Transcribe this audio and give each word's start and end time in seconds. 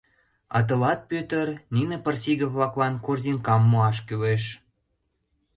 А 0.55 0.57
тылат, 0.67 0.99
Пӧтыр, 1.09 1.47
нине 1.73 1.97
пырысиге-влаклан 2.03 2.93
корзинкам 3.05 3.61
муаш 3.69 3.97
кӱлеш. 4.07 4.43